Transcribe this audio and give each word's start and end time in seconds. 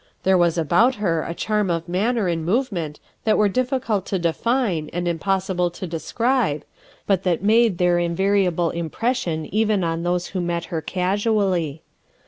There 0.23 0.35
was 0.35 0.57
about 0.57 0.95
her 0.95 1.21
a 1.21 1.35
charm 1.35 1.69
of 1.69 1.87
manner 1.87 2.27
and 2.27 2.43
movement 2.43 2.99
that 3.23 3.35
are 3.35 3.47
diffi 3.47 3.79
cult 3.83 4.07
to 4.07 4.17
define 4.17 4.89
and 4.91 5.07
impossible 5.07 5.69
to 5.69 5.85
describe, 5.85 6.63
but 7.05 7.21
that 7.21 7.43
made 7.43 7.77
their 7.77 7.99
invariable 7.99 8.71
impression 8.71 9.45
even 9.53 9.83
on 9.83 10.01
those 10.01 10.29
who 10.29 10.41
met 10.41 10.65
her 10.73 10.81
casually. 10.81 11.83